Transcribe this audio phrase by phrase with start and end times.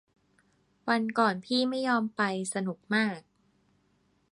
[0.89, 2.21] วันก่อนพี่ไม่ยอมไป
[2.53, 3.19] สนุกมาก